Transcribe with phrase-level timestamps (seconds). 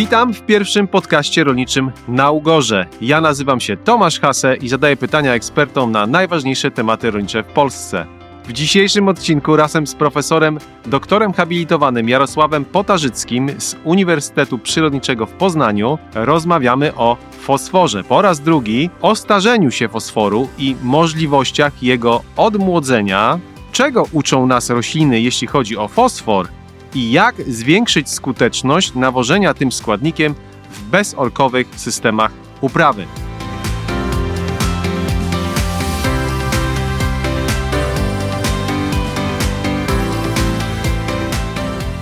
[0.00, 2.86] Witam w pierwszym podcaście rolniczym na Ugorze.
[3.00, 8.06] Ja nazywam się Tomasz Hase i zadaję pytania ekspertom na najważniejsze tematy rolnicze w Polsce.
[8.44, 15.98] W dzisiejszym odcinku razem z profesorem, doktorem habilitowanym Jarosławem Potarzyckim z Uniwersytetu Przyrodniczego w Poznaniu
[16.14, 18.04] rozmawiamy o fosforze.
[18.04, 23.38] Po raz drugi o starzeniu się fosforu i możliwościach jego odmłodzenia.
[23.72, 26.59] Czego uczą nas rośliny, jeśli chodzi o fosfor?
[26.94, 30.34] I jak zwiększyć skuteczność nawożenia tym składnikiem
[30.70, 33.06] w bezorkowych systemach uprawy.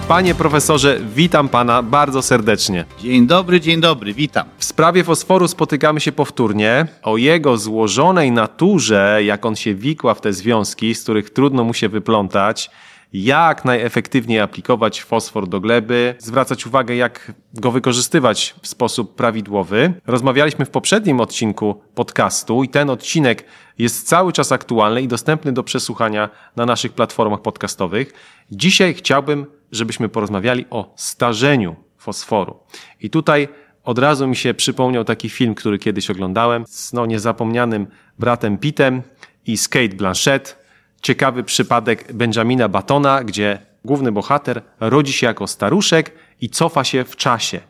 [0.09, 2.85] Panie profesorze, witam pana bardzo serdecznie.
[3.01, 4.47] Dzień dobry, dzień dobry, witam.
[4.59, 6.87] W sprawie fosforu spotykamy się powtórnie.
[7.03, 11.75] O jego złożonej naturze, jak on się wikła w te związki, z których trudno mu
[11.75, 12.71] się wyplątać,
[13.13, 19.93] jak najefektywniej aplikować fosfor do gleby, zwracać uwagę, jak go wykorzystywać w sposób prawidłowy.
[20.07, 23.45] Rozmawialiśmy w poprzednim odcinku podcastu i ten odcinek
[23.79, 28.13] jest cały czas aktualny i dostępny do przesłuchania na naszych platformach podcastowych.
[28.51, 32.57] Dzisiaj chciałbym, żebyśmy porozmawiali o starzeniu fosforu.
[33.01, 33.49] I tutaj
[33.85, 37.87] od razu mi się przypomniał taki film, który kiedyś oglądałem z no, niezapomnianym
[38.19, 39.03] bratem Pittem
[39.47, 40.58] i z Kate Blanchett
[41.03, 47.17] ciekawy przypadek Benjamina Batona, gdzie główny bohater rodzi się jako staruszek i cofa się w
[47.17, 47.61] czasie.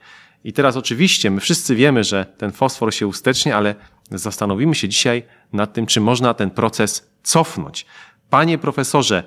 [0.44, 3.74] I teraz oczywiście my wszyscy wiemy, że ten fosfor się ustecznia, ale
[4.10, 7.86] zastanowimy się dzisiaj nad tym, czy można ten proces cofnąć.
[8.30, 9.22] Panie profesorze,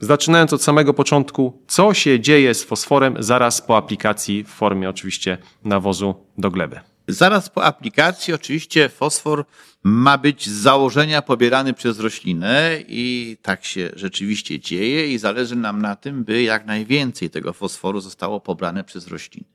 [0.00, 5.38] zaczynając od samego początku, co się dzieje z fosforem zaraz po aplikacji w formie oczywiście
[5.64, 6.80] nawozu do gleby?
[7.12, 9.44] Zaraz po aplikacji oczywiście fosfor
[9.82, 15.82] ma być z założenia pobierany przez roślinę i tak się rzeczywiście dzieje i zależy nam
[15.82, 19.46] na tym, by jak najwięcej tego fosforu zostało pobrane przez rośliny.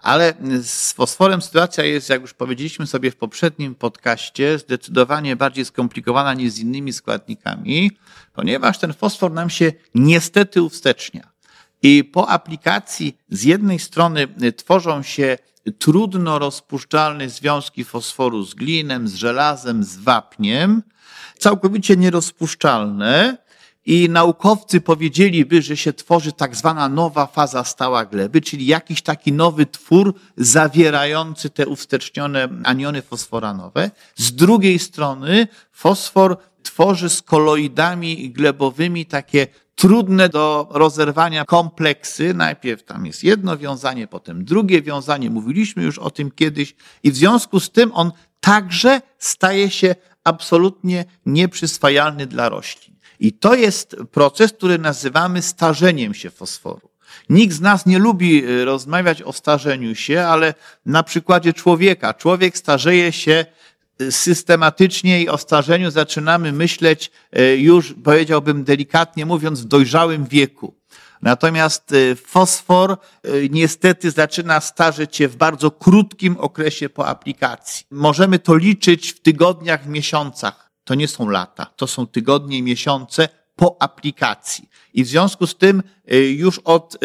[0.00, 6.34] Ale z fosforem sytuacja jest, jak już powiedzieliśmy sobie w poprzednim podcaście, zdecydowanie bardziej skomplikowana
[6.34, 7.90] niż z innymi składnikami,
[8.32, 11.32] ponieważ ten fosfor nam się niestety uwstecznia.
[11.82, 15.38] I po aplikacji z jednej strony tworzą się
[15.78, 20.82] trudno rozpuszczalne związki fosforu z glinem, z żelazem, z wapniem,
[21.38, 23.36] całkowicie nierozpuszczalne.
[23.86, 29.32] I naukowcy powiedzieliby, że się tworzy tak zwana nowa faza stała gleby, czyli jakiś taki
[29.32, 33.90] nowy twór zawierający te uwstecznione aniony fosforanowe.
[34.16, 42.34] Z drugiej strony fosfor tworzy z koloidami glebowymi takie trudne do rozerwania kompleksy.
[42.34, 45.30] Najpierw tam jest jedno wiązanie, potem drugie wiązanie.
[45.30, 49.94] Mówiliśmy już o tym kiedyś i w związku z tym on także staje się
[50.24, 52.96] absolutnie nieprzyswajalny dla roślin.
[53.20, 56.92] I to jest proces, który nazywamy starzeniem się fosforu.
[57.28, 60.54] Nikt z nas nie lubi y, rozmawiać o starzeniu się, ale
[60.86, 62.14] na przykładzie człowieka.
[62.14, 63.46] Człowiek starzeje się
[64.10, 70.74] systematycznie i o starzeniu zaczynamy myśleć e, już, powiedziałbym delikatnie mówiąc, w dojrzałym wieku.
[71.22, 72.96] Natomiast e, fosfor e,
[73.50, 77.86] niestety zaczyna starzeć się w bardzo krótkim okresie po aplikacji.
[77.90, 80.70] Możemy to liczyć w tygodniach, w miesiącach.
[80.84, 84.68] To nie są lata, to są tygodnie i miesiące po aplikacji.
[84.94, 85.82] I w związku z tym
[86.36, 86.96] już od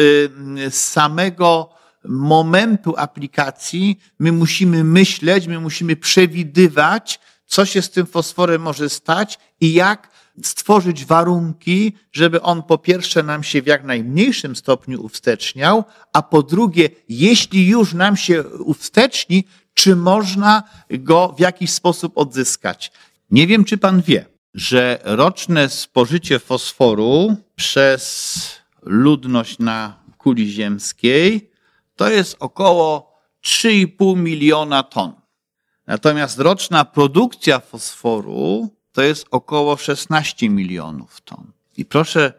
[0.70, 1.77] samego
[2.08, 9.38] momentu aplikacji my musimy myśleć, my musimy przewidywać, co się z tym fosforem może stać
[9.60, 10.10] i jak
[10.42, 16.42] stworzyć warunki, żeby on po pierwsze nam się w jak najmniejszym stopniu uwsteczniał, a po
[16.42, 22.92] drugie, jeśli już nam się uwsteczni, czy można go w jakiś sposób odzyskać.
[23.30, 28.38] Nie wiem, czy pan wie, że roczne spożycie fosforu przez
[28.82, 31.50] ludność na kuli ziemskiej
[31.98, 33.12] to jest około
[33.44, 35.12] 3,5 miliona ton.
[35.86, 41.52] Natomiast roczna produkcja fosforu to jest około 16 milionów ton.
[41.76, 42.32] I proszę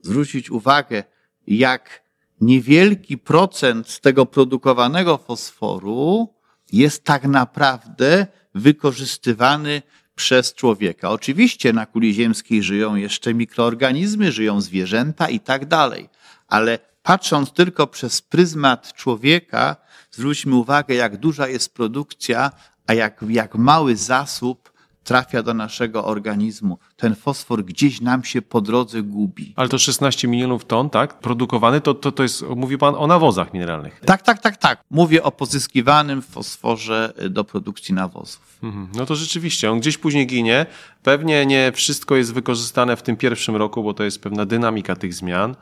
[0.00, 1.04] zwrócić uwagę,
[1.46, 2.02] jak
[2.40, 6.34] niewielki procent z tego produkowanego fosforu
[6.72, 9.82] jest tak naprawdę wykorzystywany
[10.14, 11.10] przez człowieka.
[11.10, 16.08] Oczywiście na kuli ziemskiej żyją jeszcze mikroorganizmy, żyją zwierzęta i tak dalej,
[16.48, 19.76] ale patrząc tylko przez pryzmat człowieka,
[20.10, 22.50] zwróćmy uwagę, jak duża jest produkcja,
[22.86, 24.74] a jak, jak mały zasób
[25.04, 26.78] trafia do naszego organizmu.
[26.96, 29.52] Ten fosfor gdzieś nam się po drodze gubi.
[29.56, 31.18] Ale to 16 milionów ton, tak?
[31.18, 34.00] Produkowany, to, to, to jest, mówi pan o nawozach mineralnych.
[34.06, 34.80] Tak, tak, tak, tak.
[34.90, 38.58] Mówię o pozyskiwanym fosforze do produkcji nawozów.
[38.62, 38.88] Mhm.
[38.94, 40.66] No to rzeczywiście, on gdzieś później ginie.
[41.02, 45.14] Pewnie nie wszystko jest wykorzystane w tym pierwszym roku, bo to jest pewna dynamika tych
[45.14, 45.56] zmian.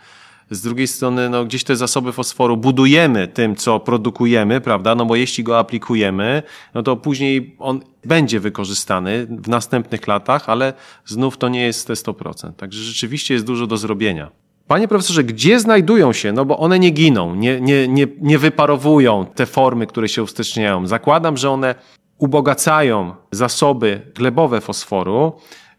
[0.52, 4.94] Z drugiej strony no, gdzieś te zasoby fosforu budujemy tym, co produkujemy, prawda?
[4.94, 6.42] No bo jeśli go aplikujemy,
[6.74, 10.72] no to później on będzie wykorzystany w następnych latach, ale
[11.04, 12.52] znów to nie jest te 100%.
[12.52, 14.30] Także rzeczywiście jest dużo do zrobienia.
[14.66, 16.32] Panie profesorze, gdzie znajdują się?
[16.32, 20.86] No bo one nie giną, nie, nie, nie, nie wyparowują te formy, które się usteczniają.
[20.86, 21.74] Zakładam, że one
[22.18, 25.32] ubogacają zasoby glebowe fosforu.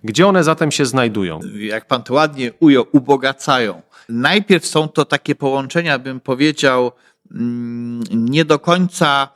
[0.03, 1.39] Gdzie one zatem się znajdują?
[1.59, 3.81] Jak pan to ładnie ujął, ubogacają.
[4.09, 6.91] Najpierw są to takie połączenia, bym powiedział,
[7.31, 9.29] mm, nie do końca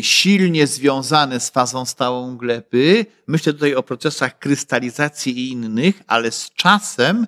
[0.00, 3.06] silnie związane z fazą stałą gleby.
[3.26, 7.26] Myślę tutaj o procesach krystalizacji i innych, ale z czasem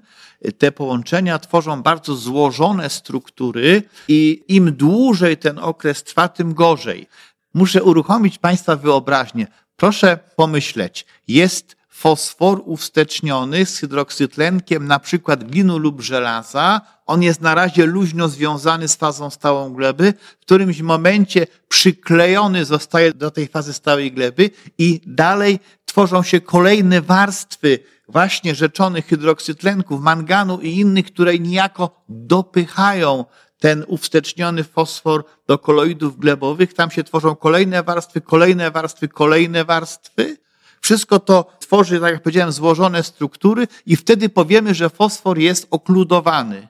[0.59, 7.07] te połączenia tworzą bardzo złożone struktury i im dłużej ten okres trwa, tym gorzej.
[7.55, 9.47] Muszę uruchomić Państwa wyobraźnię.
[9.77, 16.81] Proszę pomyśleć, jest fosfor uwsteczniony z hydroksytlenkiem na przykład glinu lub żelaza.
[17.07, 20.15] On jest na razie luźno związany z fazą stałą gleby.
[20.41, 27.01] W którymś momencie przyklejony zostaje do tej fazy stałej gleby i dalej tworzą się kolejne
[27.01, 27.79] warstwy
[28.09, 33.25] właśnie rzeczonych hydroksytlenków, manganu i innych, które niejako dopychają
[33.59, 36.75] ten uwsteczniony fosfor do koloidów glebowych.
[36.75, 40.42] Tam się tworzą kolejne warstwy, kolejne warstwy, kolejne warstwy.
[40.83, 46.69] Wszystko to tworzy, tak jak powiedziałem, złożone struktury i wtedy powiemy, że fosfor jest okludowany.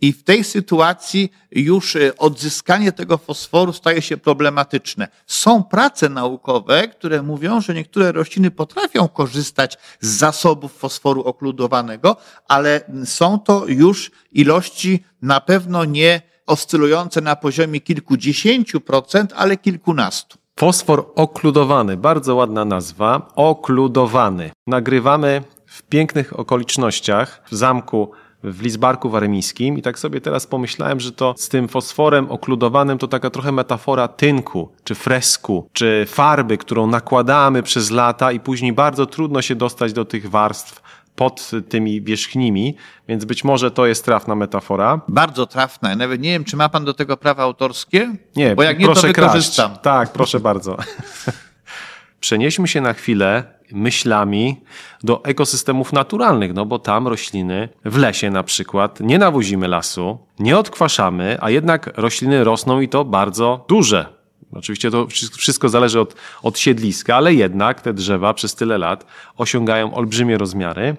[0.00, 5.08] I w tej sytuacji już e, odzyskanie tego fosforu staje się problematyczne.
[5.26, 12.16] Są prace naukowe, które mówią, że niektóre rośliny potrafią korzystać z zasobów fosforu okludowanego,
[12.48, 20.38] ale są to już ilości na pewno nie oscylujące na poziomie kilkudziesięciu procent, ale kilkunastu.
[20.58, 24.50] Fosfor okludowany, bardzo ładna nazwa, okludowany.
[24.66, 28.10] Nagrywamy w pięknych okolicznościach w zamku
[28.44, 33.08] w Lizbarku Warmińskim i tak sobie teraz pomyślałem, że to z tym fosforem okludowanym to
[33.08, 39.06] taka trochę metafora tynku, czy fresku, czy farby, którą nakładamy przez lata i później bardzo
[39.06, 40.82] trudno się dostać do tych warstw
[41.16, 42.76] pod tymi wierzchnimi,
[43.08, 45.00] więc być może to jest trafna metafora.
[45.08, 45.96] Bardzo trafna.
[45.96, 48.14] Nawet nie wiem, czy ma pan do tego prawa autorskie?
[48.36, 49.66] Nie, bo jak nie, proszę to wykorzystam.
[49.66, 49.82] Kraść.
[49.82, 50.76] Tak, proszę bardzo.
[52.20, 54.60] Przenieśmy się na chwilę myślami
[55.02, 60.58] do ekosystemów naturalnych, no bo tam rośliny, w lesie na przykład, nie nawozimy lasu, nie
[60.58, 64.15] odkwaszamy, a jednak rośliny rosną i to bardzo duże.
[64.52, 65.06] Oczywiście to
[65.36, 69.06] wszystko zależy od, od siedliska, ale jednak te drzewa przez tyle lat
[69.36, 70.96] osiągają olbrzymie rozmiary.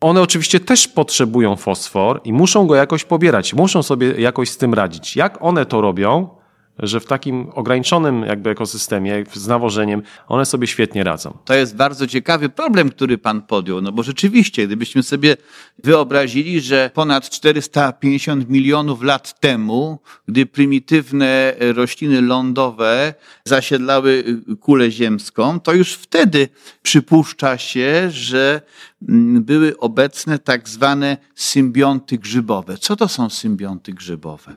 [0.00, 4.74] One oczywiście też potrzebują fosfor i muszą go jakoś pobierać, muszą sobie jakoś z tym
[4.74, 5.16] radzić.
[5.16, 6.28] Jak one to robią?
[6.78, 11.38] Że w takim ograniczonym jakby ekosystemie z nawożeniem one sobie świetnie radzą.
[11.44, 15.36] To jest bardzo ciekawy problem, który pan podjął, no bo rzeczywiście, gdybyśmy sobie
[15.84, 23.14] wyobrazili, że ponad 450 milionów lat temu, gdy prymitywne rośliny lądowe
[23.44, 24.24] zasiedlały
[24.60, 26.48] kulę ziemską, to już wtedy
[26.82, 28.60] przypuszcza się, że
[29.08, 32.78] mm, były obecne tak zwane symbionty grzybowe.
[32.78, 34.56] Co to są symbionty grzybowe?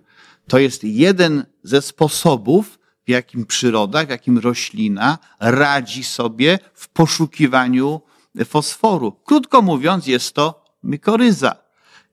[0.49, 8.01] To jest jeden ze sposobów, w jakim przyroda, w jakim roślina radzi sobie w poszukiwaniu
[8.45, 9.11] fosforu.
[9.11, 11.55] Krótko mówiąc, jest to mikoryza.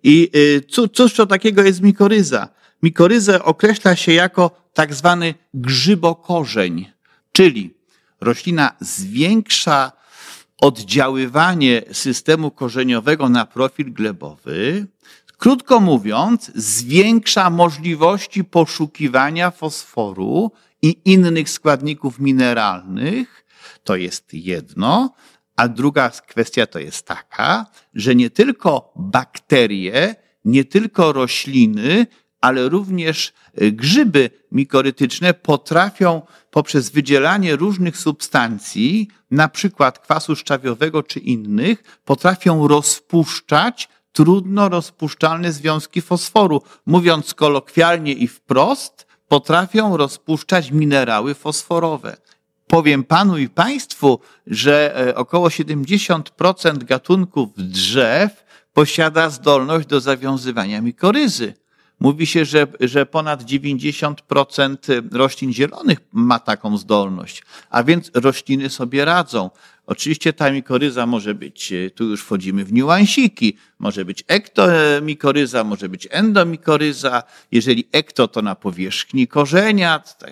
[0.03, 2.49] I y, cóż to takiego jest mikoryza?
[2.83, 6.93] Mikoryzę określa się jako tak zwany grzybokorzeń,
[7.33, 7.75] czyli
[8.21, 9.93] roślina zwiększa
[10.61, 14.87] oddziaływanie systemu korzeniowego na profil glebowy,
[15.39, 20.53] Krótko mówiąc, zwiększa możliwości poszukiwania fosforu
[20.83, 23.45] i innych składników mineralnych.
[23.85, 25.15] To jest jedno.
[25.57, 30.15] A druga kwestia to jest taka, że nie tylko bakterie,
[30.45, 32.07] nie tylko rośliny,
[32.41, 41.21] ale również e, grzyby mikorytyczne potrafią poprzez wydzielanie różnych substancji, na przykład kwasu szczawiowego czy
[41.21, 46.63] innych, potrafią rozpuszczać trudno rozpuszczalne związki fosforu.
[46.87, 52.17] Mówiąc kolokwialnie i wprost, potrafią rozpuszczać minerały fosforowe.
[52.67, 61.55] Powiem panu i państwu, że e, około 70% gatunków drzew posiada zdolność do zawiązywania mikoryzy.
[62.01, 64.77] Mówi się, że, że ponad 90%
[65.13, 69.51] roślin zielonych ma taką zdolność, a więc rośliny sobie radzą.
[69.87, 75.89] Oczywiście ta mikoryza może być, e, tu już wchodzimy w niuansiki, może być ektomikoryza, może
[75.89, 77.23] być endomikoryza.
[77.53, 80.31] Jeżeli ekto, to na powierzchni korzenia, e,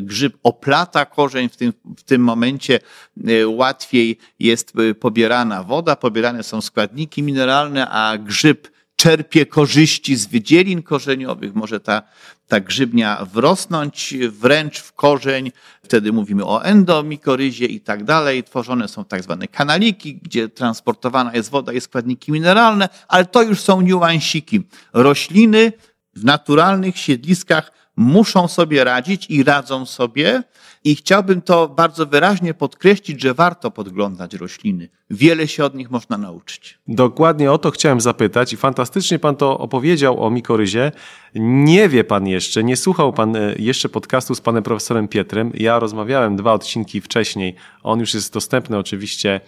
[0.00, 2.80] grzyb oplata korzeń, w tym, w tym momencie
[3.26, 10.82] e, łatwiej jest pobierana woda, pobierane są składniki mineralne, a grzyb czerpie korzyści z wydzielin
[10.82, 12.02] korzeniowych, może ta,
[12.48, 18.44] ta grzybnia wrosnąć wręcz w korzeń, wtedy mówimy o endomikoryzie i tak dalej.
[18.44, 23.60] Tworzone są tak zwane kanaliki, gdzie transportowana jest woda i składniki mineralne, ale to już
[23.60, 24.62] są niuansiki.
[24.92, 25.72] Rośliny
[26.14, 30.42] w naturalnych siedliskach muszą sobie radzić i radzą sobie.
[30.84, 34.88] I chciałbym to bardzo wyraźnie podkreślić, że warto podglądać rośliny.
[35.10, 36.78] Wiele się od nich można nauczyć.
[36.88, 40.92] Dokładnie o to chciałem zapytać i fantastycznie pan to opowiedział o mikoryzie.
[41.34, 45.50] Nie wie pan jeszcze, nie słuchał pan e, jeszcze podcastu z panem profesorem Pietrem.
[45.54, 47.54] Ja rozmawiałem dwa odcinki wcześniej.
[47.82, 49.40] On już jest dostępny oczywiście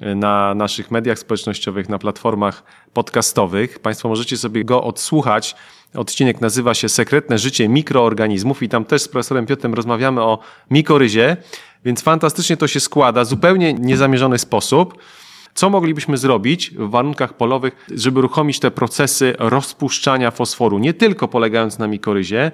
[0.00, 3.78] na naszych mediach społecznościowych, na platformach podcastowych.
[3.78, 5.56] Państwo możecie sobie go odsłuchać.
[5.94, 10.38] Odcinek nazywa się Sekretne życie mikroorganizmów i tam też z profesorem Piotrem rozmawiamy o
[10.70, 11.36] mikoryzie,
[11.84, 14.98] więc fantastycznie to się składa, zupełnie niezamierzony sposób.
[15.54, 21.78] Co moglibyśmy zrobić w warunkach polowych, żeby uruchomić te procesy rozpuszczania fosforu, nie tylko polegając
[21.78, 22.52] na mikoryzie,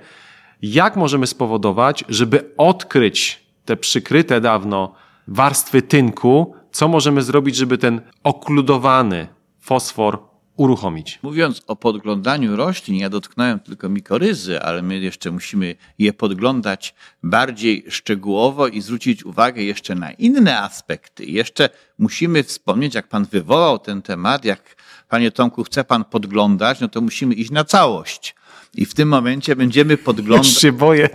[0.63, 4.95] jak możemy spowodować, żeby odkryć te przykryte dawno
[5.31, 9.27] warstwy tynku, co możemy zrobić, żeby ten okludowany
[9.61, 10.19] fosfor
[10.57, 11.19] uruchomić.
[11.23, 17.85] Mówiąc o podglądaniu roślin, ja dotknąłem tylko mikoryzy, ale my jeszcze musimy je podglądać bardziej
[17.89, 21.25] szczegółowo i zwrócić uwagę jeszcze na inne aspekty.
[21.25, 21.69] Jeszcze
[21.99, 24.77] musimy wspomnieć, jak Pan wywołał ten temat, jak
[25.09, 28.35] Panie Tomku chce Pan podglądać, no to musimy iść na całość.
[28.75, 30.49] I w tym momencie będziemy podglądać.
[30.49, 31.09] Już się boję.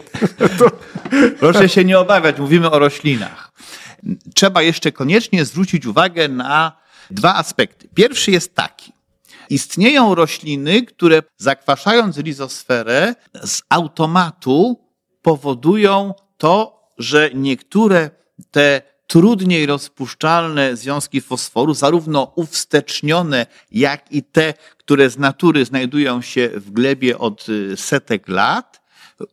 [1.39, 3.45] Proszę się nie obawiać, mówimy o roślinach.
[4.35, 6.77] Trzeba jeszcze koniecznie zwrócić uwagę na
[7.12, 7.89] dwa aspekty.
[7.93, 8.93] Pierwszy jest taki.
[9.50, 14.79] Istnieją rośliny, które zakwaszając rizosferę z automatu
[15.21, 18.09] powodują to, że niektóre
[18.51, 26.50] te trudniej rozpuszczalne związki fosforu, zarówno uwstecznione, jak i te, które z natury znajdują się
[26.55, 27.45] w glebie od
[27.75, 28.81] setek lat,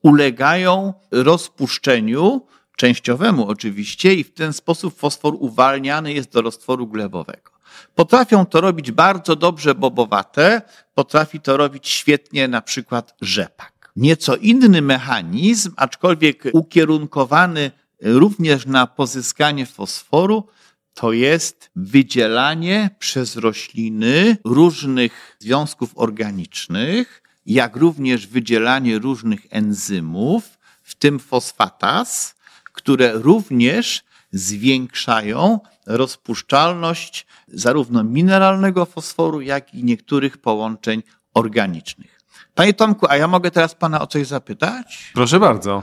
[0.03, 2.47] ulegają rozpuszczeniu,
[2.83, 7.51] częściowemu oczywiście, i w ten sposób fosfor uwalniany jest do roztworu glebowego.
[7.95, 10.63] Potrafią to robić bardzo dobrze bobowate,
[10.95, 13.93] potrafi to robić świetnie na przykład rzepak.
[13.97, 17.71] Nieco inny mechanizm, aczkolwiek ukierunkowany
[18.01, 20.49] również na pozyskanie fosforu,
[20.95, 31.19] to jest wydzielanie przez rośliny różnych związków organicznych, jak również wydzielanie różnych enzymów, w tym
[31.19, 32.42] fosfatas,
[32.83, 41.03] które również zwiększają rozpuszczalność zarówno mineralnego fosforu, jak i niektórych połączeń
[41.35, 42.21] organicznych.
[42.55, 45.11] Panie Tomku, a ja mogę teraz pana o coś zapytać?
[45.15, 45.83] Proszę bardzo.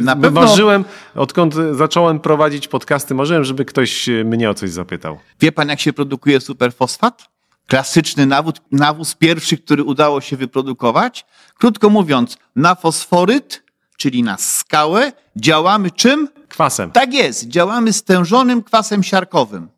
[0.00, 0.40] Na pewno...
[0.40, 5.18] Marzyłem, odkąd zacząłem prowadzić podcasty, marzyłem, żeby ktoś mnie o coś zapytał.
[5.40, 7.28] Wie pan, jak się produkuje superfosfat?
[7.66, 11.26] Klasyczny nawóz, nawóz pierwszy, który udało się wyprodukować.
[11.58, 13.62] Krótko mówiąc, na fosforyt,
[14.00, 16.28] czyli na skałę, działamy czym?
[16.48, 16.90] Kwasem.
[16.90, 19.68] Tak jest, działamy stężonym kwasem siarkowym.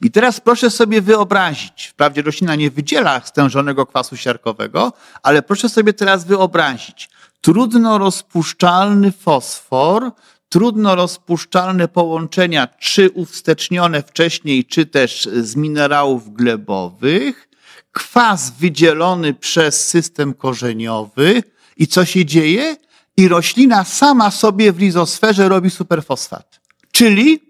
[0.00, 5.92] I teraz proszę sobie wyobrazić, wprawdzie roślina nie wydziela stężonego kwasu siarkowego, ale proszę sobie
[5.92, 7.08] teraz wyobrazić
[7.40, 10.12] trudno rozpuszczalny fosfor,
[10.48, 17.48] trudno rozpuszczalne połączenia, czy uwstecznione wcześniej, czy też z minerałów glebowych,
[17.92, 21.42] kwas wydzielony przez system korzeniowy
[21.76, 22.76] i co się dzieje?
[23.16, 26.60] I roślina sama sobie w rizosferze robi superfosfat.
[26.92, 27.40] Czyli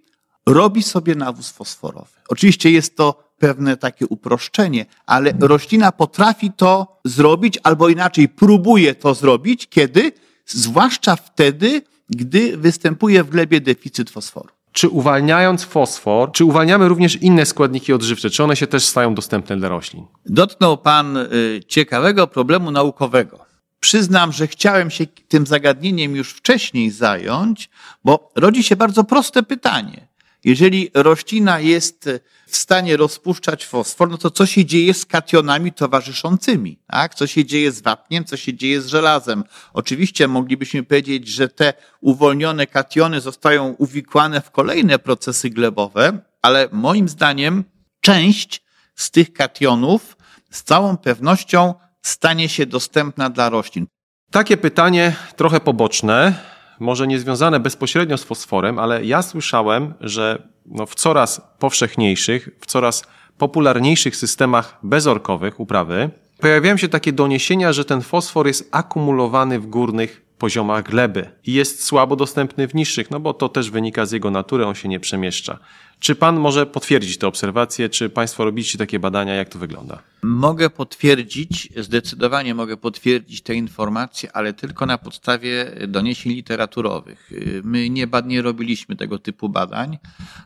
[0.46, 2.10] robi sobie nawóz fosforowy.
[2.28, 9.14] Oczywiście jest to pewne takie uproszczenie, ale roślina potrafi to zrobić, albo inaczej próbuje to
[9.14, 10.12] zrobić, kiedy?
[10.46, 14.48] Zwłaszcza wtedy, gdy występuje w glebie deficyt fosforu.
[14.72, 18.30] Czy uwalniając fosfor, czy uwalniamy również inne składniki odżywcze?
[18.30, 20.06] Czy one się też stają dostępne dla roślin?
[20.26, 23.43] Dotknął Pan y, ciekawego problemu naukowego.
[23.84, 27.70] Przyznam, że chciałem się tym zagadnieniem już wcześniej zająć,
[28.04, 30.08] bo rodzi się bardzo proste pytanie.
[30.44, 32.10] Jeżeli roślina jest
[32.46, 36.78] w stanie rozpuszczać fosfor, no to co się dzieje z kationami towarzyszącymi?
[36.86, 37.14] Tak?
[37.14, 39.44] Co się dzieje z wapniem, co się dzieje z żelazem?
[39.72, 47.08] Oczywiście moglibyśmy powiedzieć, że te uwolnione kationy zostają uwikłane w kolejne procesy glebowe, ale moim
[47.08, 47.64] zdaniem
[48.00, 48.62] część
[48.94, 50.16] z tych kationów
[50.50, 51.74] z całą pewnością
[52.08, 53.86] stanie się dostępna dla roślin.
[54.30, 56.34] Takie pytanie trochę poboczne
[56.80, 62.66] może nie związane bezpośrednio z fosforem, ale ja słyszałem, że no w coraz powszechniejszych, w
[62.66, 63.02] coraz
[63.38, 70.23] popularniejszych systemach bezorkowych uprawy pojawiają się takie doniesienia, że ten fosfor jest akumulowany w górnych
[70.38, 74.30] poziomach gleby i jest słabo dostępny w niższych, no bo to też wynika z jego
[74.30, 75.58] natury, on się nie przemieszcza.
[75.98, 77.88] Czy pan może potwierdzić te obserwacje?
[77.88, 79.34] Czy państwo robicie takie badania?
[79.34, 80.02] Jak to wygląda?
[80.22, 87.30] Mogę potwierdzić, zdecydowanie mogę potwierdzić te informacje, ale tylko na podstawie doniesień literaturowych.
[87.62, 89.98] My nie, nie robiliśmy tego typu badań,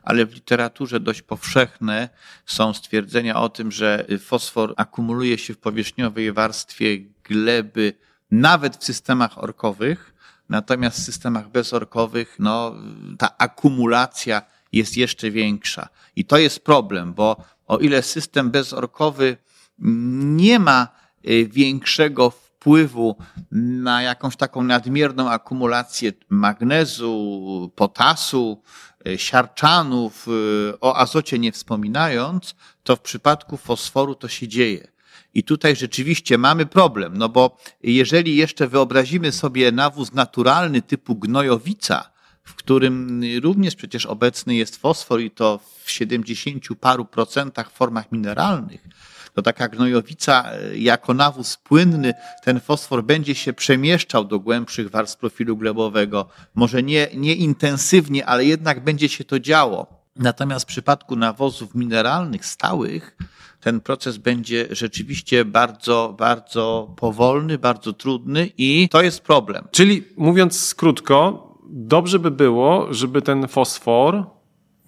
[0.03, 2.09] ale w literaturze dość powszechne
[2.47, 7.95] są stwierdzenia o tym, że fosfor akumuluje się w powierzchniowej warstwie gleby,
[8.31, 10.15] nawet w systemach orkowych.
[10.49, 12.75] Natomiast w systemach bezorkowych, no,
[13.19, 14.43] ta akumulacja
[14.73, 15.89] jest jeszcze większa.
[16.17, 19.37] I to jest problem, bo o ile system bezorkowy
[19.79, 20.89] nie ma
[21.29, 23.17] y, większego wpływu
[23.53, 28.63] na jakąś taką nadmierną akumulację magnezu, potasu,
[29.07, 34.89] y, siarczanów, y, o azocie nie wspominając, to w przypadku fosforu to się dzieje.
[35.35, 42.11] I tutaj rzeczywiście mamy problem, no bo jeżeli jeszcze wyobrazimy sobie nawóz naturalny typu gnojowica,
[42.45, 48.89] w którym również przecież obecny jest fosfor i to w 70 paru procentach formach mineralnych,
[49.35, 55.19] to taka gnojowica e, jako nawóz płynny, ten fosfor będzie się przemieszczał do głębszych warstw
[55.19, 56.29] profilu glebowego.
[56.55, 59.87] Może nie, nie intensywnie, ale jednak będzie się to działo.
[60.17, 63.17] Natomiast w przypadku nawozów mineralnych, stałych,
[63.69, 69.65] ten proces będzie rzeczywiście bardzo, bardzo powolny, bardzo trudny i to jest problem.
[69.71, 74.25] Czyli mówiąc krótko, dobrze by było, żeby ten fosfor,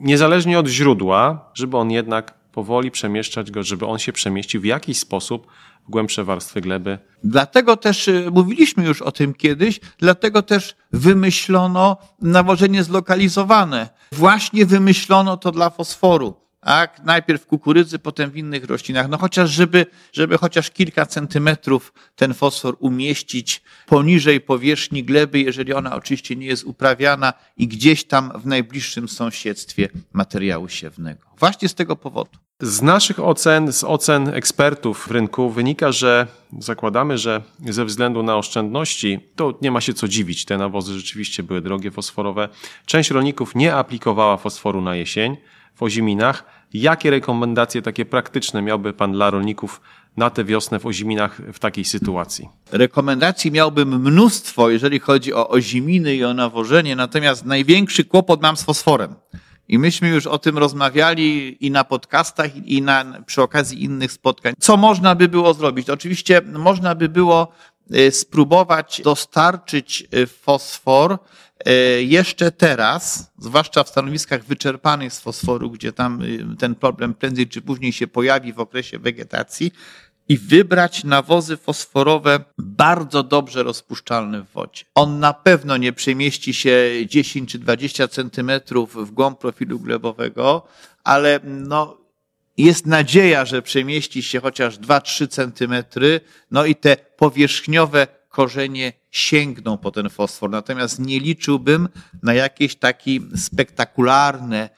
[0.00, 4.98] niezależnie od źródła, żeby on jednak powoli przemieszczać go, żeby on się przemieścił w jakiś
[4.98, 5.46] sposób
[5.86, 6.98] w głębsze warstwy gleby.
[7.24, 13.88] Dlatego też y, mówiliśmy już o tym kiedyś, dlatego też wymyślono nawożenie zlokalizowane.
[14.12, 17.00] Właśnie wymyślono to dla fosforu tak?
[17.04, 19.08] Najpierw kukurydzy, potem w innych roślinach.
[19.08, 25.96] No chociaż, żeby, żeby chociaż kilka centymetrów ten fosfor umieścić poniżej powierzchni gleby, jeżeli ona
[25.96, 31.26] oczywiście nie jest uprawiana i gdzieś tam w najbliższym sąsiedztwie materiału siewnego.
[31.38, 32.30] Właśnie z tego powodu.
[32.62, 36.26] Z naszych ocen, z ocen ekspertów w rynku wynika, że
[36.58, 41.42] zakładamy, że ze względu na oszczędności, to nie ma się co dziwić, te nawozy rzeczywiście
[41.42, 42.48] były drogie, fosforowe.
[42.86, 45.36] Część rolników nie aplikowała fosforu na jesień
[45.74, 46.44] w Oziminach.
[46.72, 49.80] Jakie rekomendacje takie praktyczne miałby Pan dla rolników
[50.16, 52.48] na tę wiosnę w Oziminach w takiej sytuacji?
[52.72, 58.62] Rekomendacji miałbym mnóstwo, jeżeli chodzi o oziminy i o nawożenie, natomiast największy kłopot mam z
[58.62, 59.14] fosforem.
[59.68, 64.54] I myśmy już o tym rozmawiali i na podcastach, i na, przy okazji innych spotkań.
[64.60, 65.90] Co można by było zrobić?
[65.90, 67.52] Oczywiście można by było
[67.94, 71.18] y, spróbować dostarczyć y, fosfor
[72.00, 77.62] jeszcze teraz, zwłaszcza w stanowiskach wyczerpanych z fosforu, gdzie tam y, ten problem prędzej czy
[77.62, 79.72] później się pojawi w okresie wegetacji,
[80.28, 84.84] i wybrać nawozy fosforowe bardzo dobrze rozpuszczalne w wodzie.
[84.94, 90.66] On na pewno nie przemieści się 10 czy 20 centymetrów w głąb profilu glebowego,
[91.04, 91.96] ale no,
[92.56, 96.20] jest nadzieja, że przemieści się chociaż 2-3 centymetry,
[96.50, 100.50] no i te powierzchniowe korzenie sięgną po ten fosfor.
[100.50, 101.88] Natomiast nie liczyłbym
[102.22, 104.70] na jakieś takie spektakularne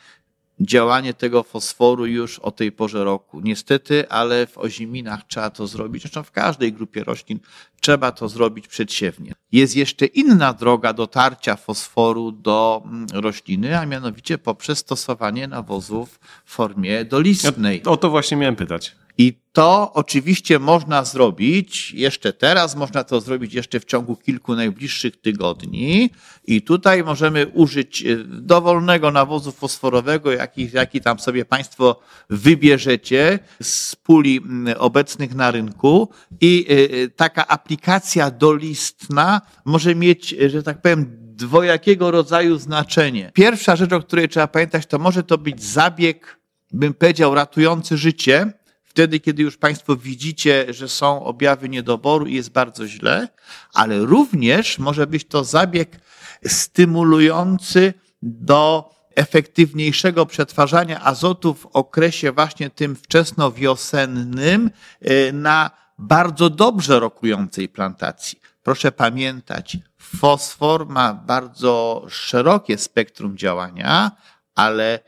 [0.61, 3.41] działanie tego fosforu już o tej porze roku.
[3.41, 6.03] Niestety, ale w oziminach trzeba to zrobić.
[6.03, 7.41] Zresztą w każdej grupie roślin
[7.81, 9.33] trzeba to zrobić przedsiewnie.
[9.53, 16.53] Jest jeszcze inna droga dotarcia fosforu do mm, rośliny, a mianowicie poprzez stosowanie nawozów w
[16.53, 17.83] formie dolistnej.
[17.85, 18.97] O to właśnie miałem pytać.
[19.19, 25.21] I to oczywiście można zrobić jeszcze teraz, można to zrobić jeszcze w ciągu kilku najbliższych
[25.21, 26.11] tygodni.
[26.47, 33.97] I tutaj możemy użyć e, dowolnego nawozu fosforowego, jaki, jaki tam sobie Państwo wybierzecie z
[33.97, 34.41] puli
[34.79, 36.09] obecnych na rynku.
[36.41, 43.31] I e, e, taka aplikacja dolistna może mieć, że tak powiem, dwojakiego rodzaju znaczenie.
[43.35, 46.41] Pierwsza rzecz, o której trzeba pamiętać, to może to być zabieg,
[46.73, 48.53] bym powiedział, ratujący życie,
[48.93, 53.29] wtedy, kiedy już Państwo widzicie, że są objawy niedoboru i jest bardzo źle,
[53.75, 56.01] ale również może być to zabieg
[56.47, 64.71] stymulujący do efektywniejszego przetwarzania azotu w okresie właśnie tym wczesnowiosennym
[65.11, 68.41] y, na bardzo dobrze rokującej plantacji.
[68.63, 74.11] Proszę pamiętać, fosfor ma bardzo szerokie spektrum działania,
[74.55, 75.01] ale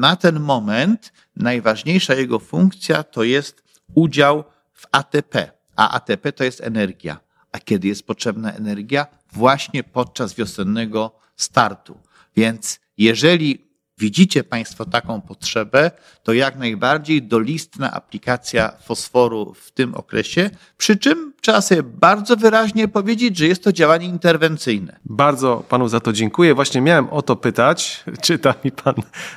[0.00, 3.62] na ten moment najważniejsza jego funkcja to jest
[3.94, 7.20] udział w ATP, a ATP to jest energia.
[7.52, 9.06] A kiedy jest potrzebna energia?
[9.32, 11.98] Właśnie podczas wiosennego startu.
[12.36, 13.69] Więc jeżeli
[14.00, 15.90] widzicie Państwo taką potrzebę,
[16.22, 22.88] to jak najbardziej dolistna aplikacja fosforu w tym okresie, przy czym trzeba sobie bardzo wyraźnie
[22.88, 24.98] powiedzieć, że jest to działanie interwencyjne.
[25.04, 26.54] Bardzo Panu za to dziękuję.
[26.54, 28.94] Właśnie miałem o to pytać, czyta mi Pan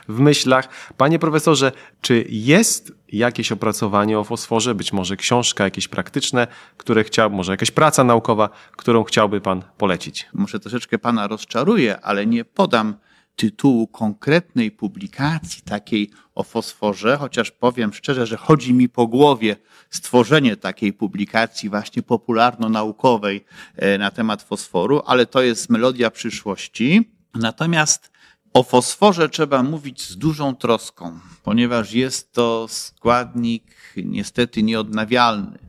[0.07, 0.69] w myślach.
[0.97, 1.71] Panie profesorze,
[2.01, 6.47] czy jest jakieś opracowanie o fosforze, być może książka, jakieś praktyczne,
[6.77, 10.29] które chciał, może jakaś praca naukowa, którą chciałby Pan polecić?
[10.33, 12.95] Może troszeczkę Pana rozczaruję, ale nie podam
[13.35, 19.55] tytułu konkretnej publikacji takiej o fosforze, chociaż powiem szczerze, że chodzi mi po głowie
[19.89, 27.11] stworzenie takiej publikacji właśnie popularno-naukowej e, na temat fosforu, ale to jest melodia przyszłości.
[27.35, 28.11] Natomiast
[28.53, 33.63] o fosforze trzeba mówić z dużą troską, ponieważ jest to składnik
[33.97, 35.59] niestety nieodnawialny.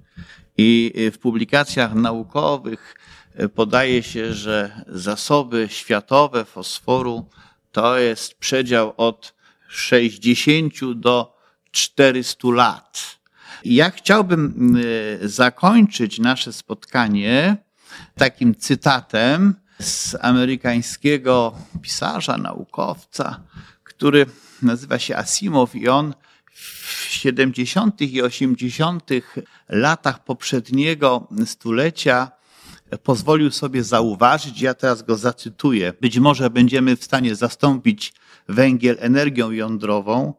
[0.58, 2.94] I w publikacjach naukowych
[3.34, 7.26] e, podaje się, że zasoby światowe fosforu
[7.74, 9.34] to jest przedział od
[9.68, 11.36] 60 do
[11.70, 13.18] 400 lat.
[13.64, 14.76] Ja chciałbym
[15.22, 17.56] e, zakończyć nasze spotkanie
[18.14, 23.40] takim cytatem z amerykańskiego pisarza, naukowca,
[23.84, 24.26] który
[24.62, 26.14] nazywa się Asimov i on
[26.52, 28.00] w 70.
[28.00, 29.10] i 80.
[29.68, 32.30] latach poprzedniego stulecia
[33.02, 38.12] pozwolił sobie zauważyć, ja teraz go zacytuję, być może będziemy w stanie zastąpić
[38.48, 40.34] węgiel energią jądrową,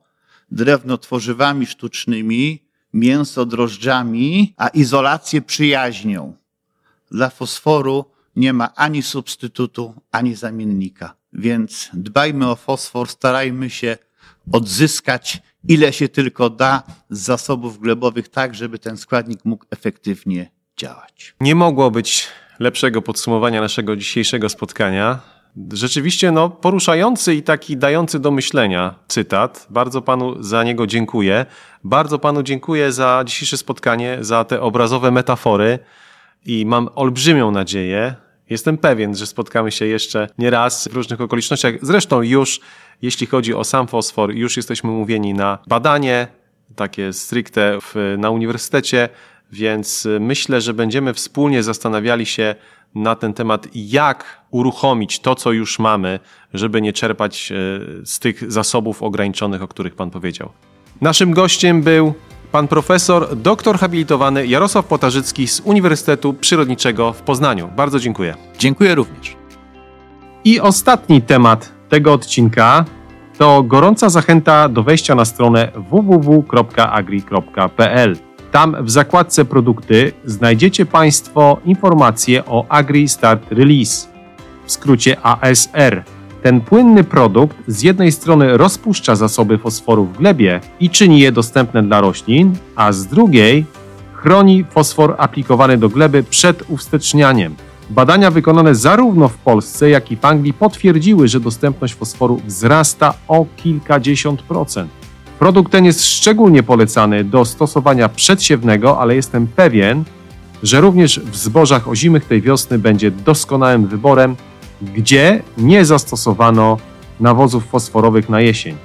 [0.52, 6.34] drewno tworzywami sztucznymi, mięso drożdżami, a izolację przyjaźnią.
[7.12, 11.16] Dla fosforu nie ma ani substytutu, ani zamiennika.
[11.34, 13.98] Więc dbajmy o fosfor, starajmy się
[14.52, 21.36] odzyskać ile się tylko da z zasobów glebowych, tak żeby ten składnik mógł efektywnie działać.
[21.42, 22.28] Nie mogło być
[22.60, 25.20] lepszego podsumowania naszego dzisiejszego spotkania.
[25.74, 29.68] Rzeczywiście no, poruszający i taki dający do myślenia cytat.
[29.70, 31.46] Bardzo panu za niego dziękuję.
[31.84, 35.80] Bardzo panu dziękuję za dzisiejsze spotkanie, za te obrazowe metafory
[36.46, 38.16] i mam olbrzymią nadzieję,
[38.50, 41.74] jestem pewien, że spotkamy się jeszcze nie raz w różnych okolicznościach.
[41.82, 42.60] Zresztą już,
[43.02, 46.28] jeśli chodzi o sam fosfor, już jesteśmy mówieni na badanie,
[46.76, 49.10] takie stricte w, na uniwersytecie,
[49.56, 52.56] więc myślę, że będziemy wspólnie zastanawiali się
[52.96, 56.20] na ten temat, jak uruchomić to, co już mamy,
[56.54, 57.56] żeby nie czerpać e,
[58.06, 60.50] z tych zasobów ograniczonych, o których Pan powiedział.
[61.02, 62.14] Naszym gościem był
[62.52, 67.70] pan profesor, doktor habilitowany Jarosław Potarzycki z Uniwersytetu Przyrodniczego w Poznaniu.
[67.76, 68.36] Bardzo dziękuję.
[68.58, 69.36] Dziękuję również.
[70.44, 72.86] I ostatni temat tego odcinka
[73.38, 77.06] to gorąca zachęta do wejścia na stronę www.agri.pl.
[78.56, 84.10] Tam w zakładce produkty znajdziecie Państwo informacje o Agri Start Release,
[84.66, 86.04] w skrócie ASR.
[86.44, 91.84] Ten płynny produkt z jednej strony rozpuszcza zasoby fosforu w glebie i czyni je dostępne
[91.84, 93.66] dla roślin, a z drugiej
[94.14, 97.56] chroni fosfor aplikowany do gleby przed uwstecznianiem.
[97.90, 103.46] Badania wykonane zarówno w Polsce, jak i w Anglii potwierdziły, że dostępność fosforu wzrasta o
[103.58, 105.05] kilkadziesiąt procent.
[105.40, 110.04] Produkt ten jest szczególnie polecany do stosowania przedsiewnego, ale jestem pewien,
[110.64, 114.36] że również w zbożach ozimych tej wiosny będzie doskonałym wyborem,
[114.82, 116.78] gdzie nie zastosowano
[117.20, 118.76] nawozów fosforowych na jesień.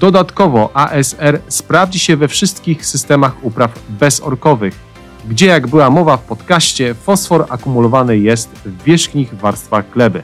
[0.00, 4.74] Dodatkowo ASR sprawdzi się we wszystkich systemach upraw bezorkowych,
[5.28, 10.22] gdzie jak była mowa w podcaście, fosfor akumulowany jest w wierzchnich warstwach gleby.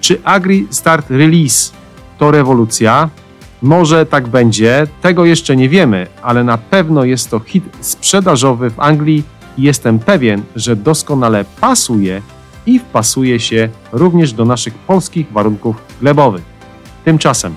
[0.00, 1.72] Czy Agri Start Release
[2.18, 3.10] to rewolucja?
[3.64, 8.80] Może tak będzie, tego jeszcze nie wiemy, ale na pewno jest to hit sprzedażowy w
[8.80, 9.22] Anglii
[9.58, 12.22] i jestem pewien, że doskonale pasuje
[12.66, 16.42] i wpasuje się również do naszych polskich warunków glebowych.
[17.04, 17.54] Tymczasem